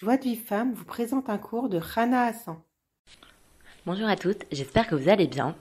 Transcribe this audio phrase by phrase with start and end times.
[0.00, 2.56] Joie de vie femme vous présente un cours de Rana Hassan.
[3.84, 5.56] Bonjour à toutes, j'espère que vous allez bien.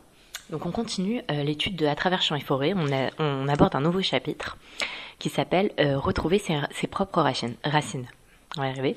[0.52, 2.76] Donc on continue euh, l'étude de À travers champs et forêts.
[2.76, 4.60] On, aborde un nouveau chapitre
[5.18, 7.20] qui s'appelle euh, Retrouver ses, propres
[7.64, 8.06] racines.
[8.58, 8.96] On va y arriver.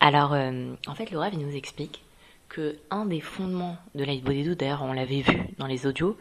[0.00, 2.02] Alors euh, en fait Rav il nous explique
[2.48, 6.16] que un des fondements de l'aide body d'ailleurs on l'avait vu dans les audios,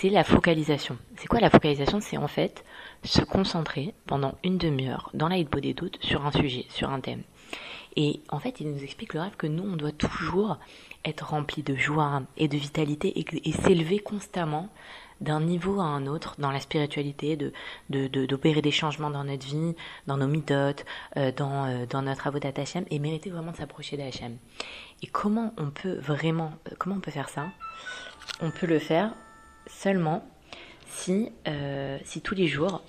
[0.00, 0.96] c'est la focalisation.
[1.16, 2.00] C'est quoi la focalisation?
[2.00, 2.64] C'est en fait
[3.02, 7.22] se concentrer pendant une demi-heure dans l'aide body doute sur un sujet, sur un thème.
[7.96, 10.58] Et en fait, il nous explique le rêve que nous, on doit toujours
[11.04, 14.68] être rempli de joie et de vitalité et, s'élever constamment
[15.20, 17.36] d'un niveau à un autre dans la spiritualité,
[17.88, 19.74] d'opérer des changements dans notre vie,
[20.06, 20.84] dans nos midotes,
[21.16, 24.36] euh, dans, euh, dans notre travaux d'Hachem et mériter vraiment de s'approcher d'Hachem.
[25.02, 27.46] Et comment on peut vraiment, euh, comment on peut faire ça?
[28.40, 29.12] On peut le faire
[29.68, 30.28] seulement
[30.88, 31.30] si,
[32.04, 32.82] si tous les jours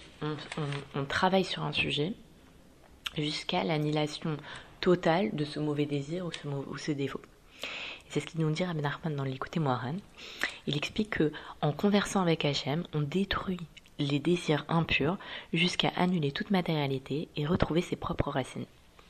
[0.96, 2.14] on, travaille sur un sujet
[3.18, 4.38] jusqu'à l'annihilation
[4.82, 7.22] totale de ce mauvais désir ou ce, défaut.
[8.10, 9.95] C'est ce qu'il nous dit Rabbi Nachman dans l'écouter Moharan.
[10.68, 11.31] Il explique que
[11.62, 13.59] en conversant avec Hachem, on détruit
[14.00, 15.18] les désirs impurs
[15.53, 18.66] jusqu'à annuler toute matérialité et retrouver ses propres racines.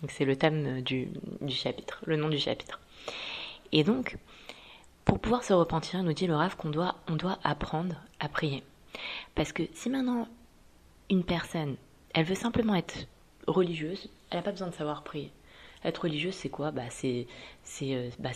[0.08, 1.09] C'est le thème du,
[1.49, 2.80] chapitre, le nom du chapitre.
[3.71, 4.17] Et donc,
[5.09, 8.63] pour pouvoir se repentir, nous dit le Rav qu'on doit, on doit apprendre à prier.
[9.33, 10.27] Parce que si maintenant
[11.09, 11.77] une personne,
[12.13, 13.07] elle veut simplement être
[13.47, 15.31] religieuse, elle n'a pas besoin de savoir prier.
[15.83, 16.69] Être religieuse, c'est quoi?
[16.69, 17.25] Bah, c'est,
[17.63, 18.30] c'est, euh, bah,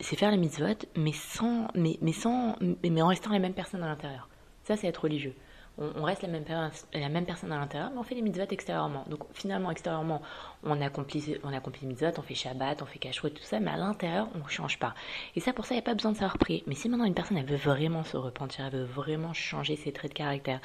[0.00, 3.88] faire les mitzvot, mais sans, mais, mais sans, mais en restant les mêmes personnes à
[3.88, 4.30] l'intérieur.
[4.64, 5.34] Ça, c'est être religieux
[5.80, 6.44] on, reste la même,
[6.92, 9.04] la même personne à l'intérieur, mais on fait les mitzvot extérieurement.
[9.08, 10.20] Donc finalement, extérieurement,
[10.62, 13.70] on accomplit, on accomplit les mitzvot, on fait Shabbat, on fait et tout ça, mais
[13.70, 14.94] à l'intérieur, on ne change pas.
[15.36, 16.62] Et ça, pour ça, il n'y a pas besoin de savoir prier.
[16.66, 19.92] Mais si maintenant une personne, elle veut vraiment se repentir, elle veut vraiment changer ses
[19.92, 20.60] traits de caractère,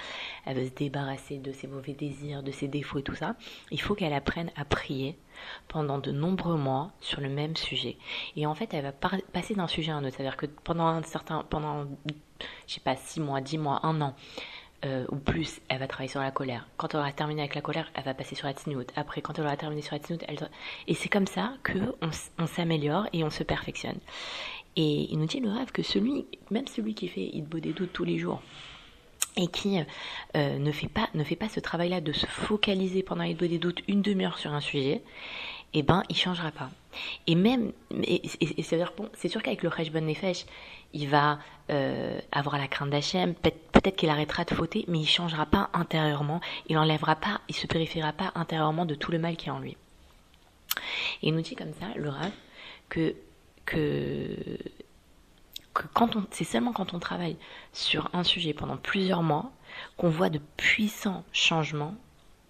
[0.45, 3.35] elle veut se débarrasser de ses mauvais désirs, de ses défauts et tout ça,
[3.72, 5.17] il faut qu'elle apprenne à prier
[5.67, 7.97] pendant de nombreux mois sur le même sujet.
[8.35, 10.16] Et en fait, elle va passer d'un sujet à un autre.
[10.17, 11.85] C'est-à-dire que pendant un certain, pendant,
[12.67, 14.16] je sais pas, six mois, dix mois, un an,
[14.85, 16.68] euh, ou plus, elle va travailler sur la colère.
[16.78, 18.85] Quand elle aura terminé avec la colère, elle va passer sur la tsniout.
[18.96, 20.38] Après, quand elle aura terminé sur la tsniout, elle...
[20.88, 23.97] Et c'est comme ça que on, s'améliore et on se perfectionne.
[24.75, 28.03] Et il nous dit le rêve que celui, même celui qui fait Idbo des tous
[28.03, 28.41] les jours,
[29.38, 29.79] et qui
[30.35, 33.59] euh, ne, fait pas, ne fait pas ce travail-là de se focaliser pendant les des
[33.88, 35.01] une demi-heure sur un sujet,
[35.78, 36.69] eh ben, il changera pas.
[37.28, 38.22] Et même, et,
[38.63, 40.46] c'est sûr qu'avec le Bonne Nefesh,
[40.94, 45.46] il va euh, avoir la crainte d'Hachem, peut-être qu'il arrêtera de fauter, mais il changera
[45.46, 49.50] pas intérieurement, il enlèvera pas, il se purifiera pas intérieurement de tout le mal qui
[49.50, 49.75] est en lui.
[51.22, 52.31] Et il nous dit comme ça, le Rav,
[52.88, 53.13] que,
[53.66, 54.57] que,
[55.74, 57.36] que quand on, c'est seulement quand on travaille
[57.74, 59.52] sur un sujet pendant plusieurs mois
[59.97, 61.96] qu'on voit de puissants changements.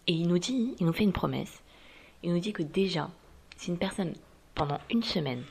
[0.05, 1.63] Et il nous dit, il nous fait une promesse.
[2.23, 3.09] Il nous dit que déjà,
[3.57, 4.13] si une personne,
[4.53, 5.43] pendant une semaine,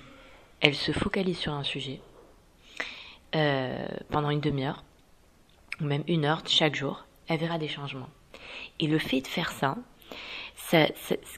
[0.60, 2.00] elle se focalise sur un sujet,
[3.34, 4.84] euh, pendant une demi-heure,
[5.80, 8.08] ou même une heure chaque jour, elle verra des changements.
[8.80, 9.76] Et le fait de faire ça,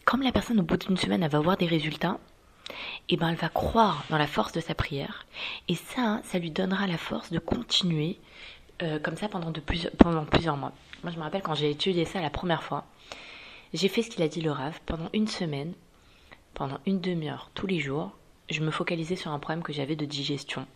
[0.04, 2.18] comme la personne au bout d'une semaine, elle va voir des résultats,
[3.08, 5.26] et eh ben elle va croire dans la force de sa prière,
[5.68, 8.18] et ça, ça lui donnera la force de continuer
[8.82, 9.52] euh, comme ça pendant,
[9.98, 10.72] pendant plusieurs mois.
[11.02, 12.84] Moi, je me rappelle quand j'ai étudié ça la première fois,
[13.76, 15.74] j'ai fait ce qu'il a dit le Rav pendant une semaine,
[16.54, 18.16] pendant une demi-heure tous les jours.
[18.48, 20.66] Je me focalisais sur un problème que j'avais de digestion.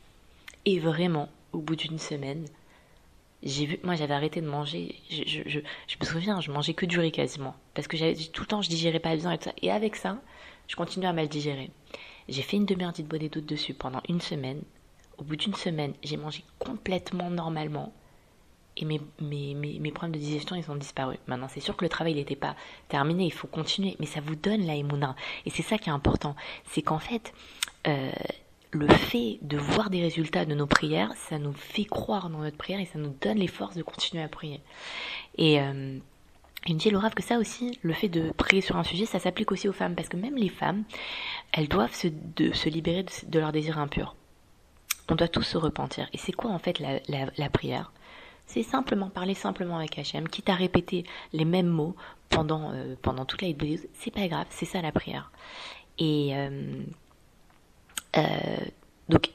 [0.66, 2.44] Et vraiment, au bout d'une semaine,
[3.42, 7.10] j'ai vu, moi j'avais arrêté de manger, je, me souviens, je mangeais que du riz
[7.10, 9.54] quasiment, parce que j'avais tout le temps je digérais pas bien et tout ça.
[9.62, 10.20] Et avec ça,
[10.68, 11.70] je continuais à mal digérer.
[12.28, 14.60] J'ai fait une demi-heure de bonnet doutes dessus pendant une semaine.
[15.16, 17.94] Au bout d'une semaine, j'ai mangé complètement normalement.
[18.80, 21.16] Et mes, mes, mes, problèmes de digestion, ils ont disparu.
[21.26, 22.56] Maintenant, c'est sûr que le travail n'était pas
[22.88, 23.96] terminé, il faut continuer.
[24.00, 25.14] Mais ça vous donne la émouna.
[25.46, 26.34] Et c'est ça qui est important.
[26.70, 27.32] C'est qu'en fait,
[27.86, 28.10] euh,
[28.72, 32.56] le fait de voir des résultats de nos prières, ça nous fait croire dans notre
[32.56, 34.60] prière et ça nous donne les forces de continuer à prier.
[35.36, 35.98] Et euh,
[36.66, 39.18] il me dit Laura que ça aussi, le fait de prier sur un sujet, ça
[39.18, 40.84] s'applique aussi aux femmes parce que même les femmes,
[41.52, 42.08] elles doivent se,
[42.68, 44.14] libérer de, de leurs désirs impurs.
[45.08, 46.08] On doit tous se repentir.
[46.12, 47.92] Et c'est quoi en fait la, prière?
[48.52, 51.94] C'est simplement parler simplement avec Hachem, quitte à répéter les mêmes mots
[52.30, 53.48] pendant, euh, pendant toute la
[53.94, 55.30] c'est pas grave, c'est ça la prière.
[55.98, 56.82] Et euh,
[58.16, 58.56] euh,
[59.08, 59.30] donc,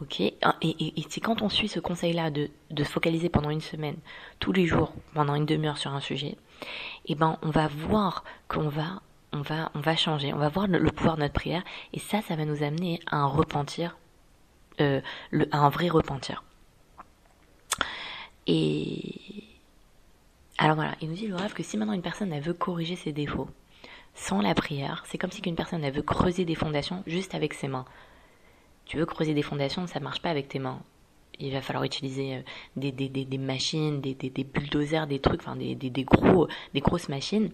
[0.00, 0.22] ok.
[0.40, 3.98] Ah, et, c'est quand on suit ce conseil-là de, de se focaliser pendant une semaine,
[4.38, 6.38] tous les jours, pendant une demi-heure sur un sujet,
[7.04, 9.02] et eh ben, on va voir qu'on va,
[9.34, 12.22] on va, on va changer, on va voir le, pouvoir de notre prière, et ça,
[12.22, 13.98] ça va nous amener à un repentir,
[14.78, 15.02] à
[15.52, 16.42] un vrai repentir.
[18.46, 19.44] Et
[20.58, 22.96] alors voilà, il nous dit le rêve que si maintenant une personne elle veut corriger
[22.96, 23.48] ses défauts,
[24.14, 27.54] sans la prière, c'est comme si une personne elle veut creuser des fondations juste avec
[27.54, 27.86] ses mains.
[28.84, 30.82] Tu veux creuser des fondations, ça ne marche pas avec tes mains.
[31.38, 32.40] Il va falloir utiliser euh,
[32.76, 34.14] des, des, des, des machines, des,
[34.44, 37.50] bulldozers, des trucs, enfin des, des, gros, des grosses machines.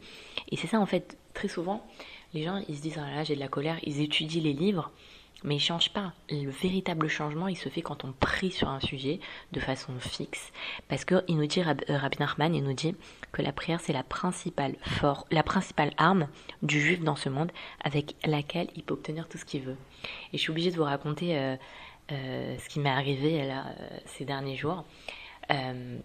[0.51, 1.87] Et c'est ça en fait, très souvent,
[2.35, 4.91] les gens ils se disent ah là j'ai de la colère, ils étudient les livres,
[5.47, 6.13] mais il change pas.
[6.29, 9.21] Le véritable changement, il se fait quand on prie sur un sujet
[9.53, 10.53] de façon fixe.
[10.89, 12.95] Parce qu'il nous dit, euh, Rabbi Nachman, il nous dit
[13.33, 16.29] que la prière, c'est la principale, fort, la principale arme
[16.63, 17.53] du juif dans ce monde
[17.83, 19.77] avec laquelle il peut obtenir tout ce qu'il veut.
[20.33, 21.57] Et je suis obligée de vous raconter euh,
[22.11, 23.49] euh, ce qui m'est arrivé
[24.05, 24.85] ces derniers jours.
[25.49, 26.03] il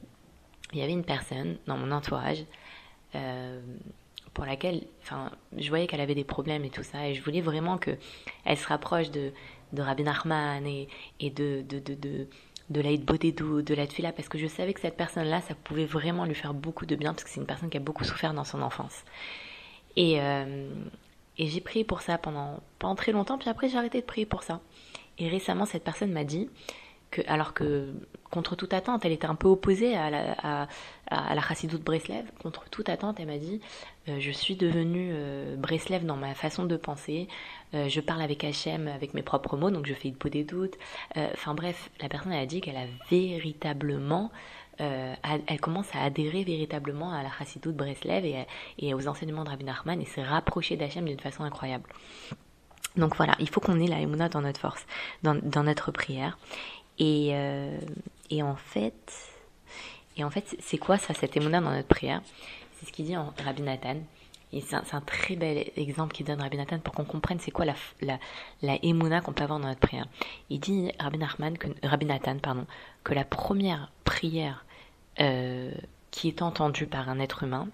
[0.74, 2.46] y avait une personne dans mon entourage
[4.34, 7.42] pour laquelle, enfin, je voyais qu'elle avait des problèmes et tout ça, et je voulais
[7.42, 7.92] vraiment que
[8.46, 9.32] elle se rapproche de,
[9.74, 10.04] de Rabbi
[10.66, 10.88] et,
[11.20, 12.28] et de, de, de, de,
[12.70, 15.86] de l'Aïd Bodedou, de la Tfila, parce que je savais que cette personne-là, ça pouvait
[15.86, 18.34] vraiment lui faire beaucoup de bien, parce que c'est une personne qui a beaucoup souffert
[18.34, 19.04] dans son enfance.
[19.98, 20.70] Et, euh,
[21.38, 24.26] et j'ai prié pour ça pendant, pendant très longtemps, puis après j'ai arrêté de prier
[24.26, 24.62] pour ça.
[25.20, 26.50] Et récemment, cette personne m'a dit
[27.28, 27.94] alors que
[28.32, 30.68] contre toute attente, elle était un peu opposée à la,
[31.10, 32.24] à, Chassidoute Breslev.
[32.42, 33.60] Contre toute attente, elle m'a dit
[34.08, 37.28] euh, Je suis devenue euh, Breslev dans ma façon de penser.
[37.74, 40.44] Euh, je parle avec Hachem avec mes propres mots, donc je fais une peau des
[40.44, 40.78] doutes.
[41.16, 44.32] Enfin bref, la personne a dit qu'elle a véritablement.
[44.80, 48.26] elle commence à adhérer véritablement à la Chassidoute Breslev
[48.80, 51.84] et, aux enseignements de Rabbi Nachman et s'est rapprochée d'Hachem d'une façon incroyable.
[52.98, 54.86] Donc voilà, il faut qu'on ait la Emouna dans notre force,
[55.24, 56.38] dans notre prière.
[57.04, 57.34] Et,
[58.30, 59.12] et en fait,
[60.18, 62.22] et en fait, c'est quoi ça, cette émouna dans notre prière?
[62.76, 63.98] C'est ce qu'il dit en Rabbi Nathan.
[64.54, 67.66] Et c'est un, très bel exemple qu'il donne Rabbi Nathan pour qu'on comprenne c'est quoi
[67.66, 68.20] la, la,
[68.62, 70.06] la émouna qu'on peut avoir dans notre prière.
[70.50, 72.66] Il dit, Rabbi, Nachman, que, Rabbi Nathan, pardon,
[73.04, 74.66] que la première prière
[75.20, 75.72] euh,
[76.12, 77.70] qui est entendue par un être humain,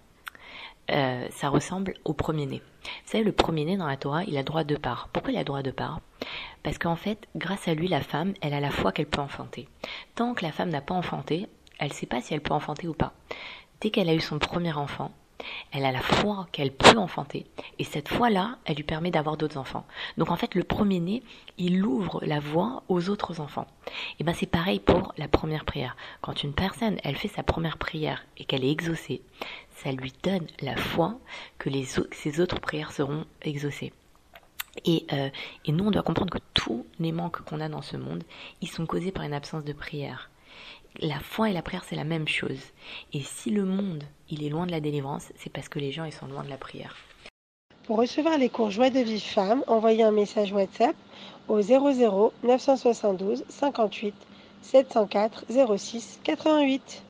[0.91, 2.61] euh, ça ressemble au premier-né.
[2.83, 5.09] Vous savez, le premier-né dans la Torah, il a droit de part.
[5.11, 5.99] Pourquoi il a droit de part?
[6.63, 9.67] Parce qu'en fait, grâce à lui, la femme, elle a la foi qu'elle peut enfanter.
[10.15, 11.47] Tant que la femme n'a pas enfanté,
[11.79, 13.13] elle ne sait pas si elle peut enfanter ou pas.
[13.81, 15.11] Dès qu'elle a eu son premier enfant,
[15.71, 17.45] elle a la foi qu'elle peut enfanter.
[17.79, 19.85] Et cette foi-là, elle lui permet d'avoir d'autres enfants.
[20.17, 21.23] Donc en fait, le premier-né,
[21.57, 23.67] il ouvre la voie aux autres enfants.
[24.19, 25.95] Et bien c'est pareil pour la première prière.
[26.21, 29.21] Quand une personne, elle fait sa première prière et qu'elle est exaucée,
[29.75, 31.19] ça lui donne la foi
[31.59, 31.69] que
[32.11, 33.93] ses autres prières seront exaucées.
[34.85, 35.29] Et, euh,
[35.65, 38.23] et nous, on doit comprendre que tous les manques qu'on a dans ce monde,
[38.61, 40.29] ils sont causés par une absence de prière
[40.99, 42.59] la foi et la prière, c'est la même chose.
[43.13, 46.05] Et si le monde, il est loin de la délivrance, c'est parce que les gens,
[46.05, 46.95] ils sont loin de la prière.
[47.83, 50.95] Pour recevoir les cours Joie de vie femme, envoyez un message WhatsApp
[51.47, 54.13] au 00 972 58
[54.61, 55.45] 704
[55.77, 57.03] 06 88.